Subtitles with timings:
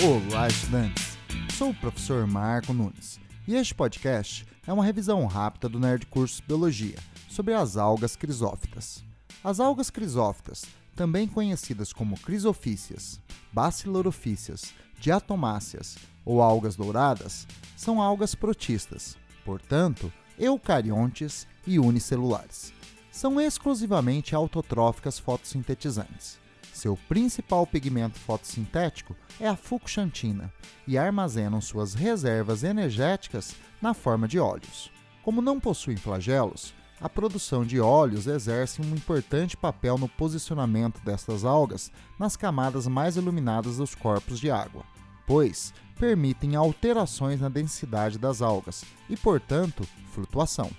[0.00, 1.18] Olá, estudantes!
[1.58, 6.40] Sou o professor Marco Nunes e este podcast é uma revisão rápida do Nerd Curso
[6.46, 6.96] Biologia
[7.28, 9.02] sobre as algas crisófitas.
[9.42, 13.20] As algas crisófitas, também conhecidas como crisofícias,
[13.52, 17.44] bacilorofícias, diatomáceas ou algas douradas,
[17.76, 22.72] são algas protistas, portanto, eucariontes e unicelulares.
[23.10, 26.38] São exclusivamente autotróficas fotossintetizantes.
[26.78, 30.52] Seu principal pigmento fotossintético é a fucsantina
[30.86, 34.88] e armazenam suas reservas energéticas na forma de óleos.
[35.24, 41.44] Como não possuem flagelos, a produção de óleos exerce um importante papel no posicionamento destas
[41.44, 44.84] algas nas camadas mais iluminadas dos corpos de água,
[45.26, 49.82] pois permitem alterações na densidade das algas e, portanto,
[50.12, 50.70] flutuação.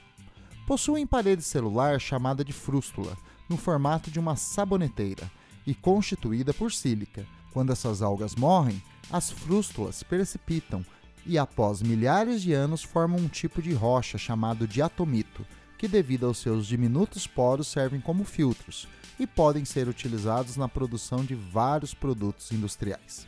[0.65, 3.17] Possuem parede celular chamada de frústula,
[3.49, 5.29] no formato de uma saboneteira,
[5.69, 7.25] e constituída por sílica.
[7.53, 8.81] Quando essas algas morrem,
[9.11, 10.83] as frústulas precipitam
[11.25, 15.45] e, após milhares de anos, formam um tipo de rocha chamado diatomito,
[15.77, 18.87] que, devido aos seus diminutos poros, servem como filtros
[19.19, 23.27] e podem ser utilizados na produção de vários produtos industriais.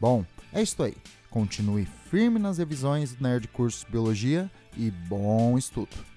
[0.00, 0.96] Bom, é isso aí.
[1.28, 6.09] Continue firme nas revisões do Nerd Cursos Biologia e bom estudo!